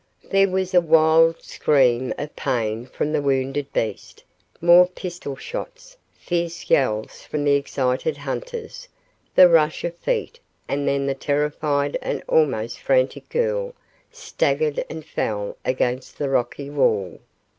[0.31, 4.23] There was a wild scream of pain from the wounded beast,
[4.59, 8.87] more pistol shots, fierce yells from the excited hunters,
[9.35, 13.75] the rush of feet and then the terrified and almost frantic girl
[14.11, 17.19] staggered and fell against the rocky wall.